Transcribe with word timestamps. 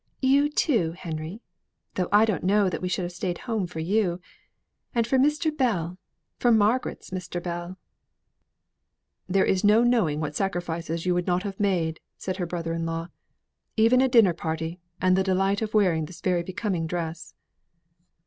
"You, 0.23 0.49
too, 0.49 0.93
Henry! 0.93 1.43
though 1.93 2.09
I 2.11 2.25
don't 2.25 2.43
know 2.43 2.71
that 2.71 2.81
we 2.81 2.87
should 2.89 3.03
have 3.03 3.11
stayed 3.11 3.37
at 3.37 3.43
home 3.43 3.67
for 3.67 3.77
you. 3.79 4.19
And 4.95 5.05
for 5.05 5.19
Mr. 5.19 5.55
Bell! 5.55 5.99
for 6.39 6.51
Margaret's 6.51 7.11
Mr. 7.11 7.39
Bell" 7.43 7.77
"There 9.29 9.45
is 9.45 9.63
no 9.63 9.83
knowing 9.83 10.19
what 10.19 10.35
sacrifices 10.35 11.05
you 11.05 11.13
would 11.13 11.27
not 11.27 11.43
have 11.43 11.59
made," 11.59 11.99
said 12.17 12.37
her 12.37 12.47
brother 12.47 12.73
in 12.73 12.83
law. 12.87 13.09
"Even 13.77 14.01
a 14.01 14.07
dinner 14.09 14.33
party! 14.33 14.79
and 14.99 15.15
the 15.15 15.21
delight 15.23 15.61
of 15.61 15.75
wearing 15.75 16.05
this 16.05 16.21
very 16.21 16.41
becoming 16.41 16.87
dress." 16.87 17.35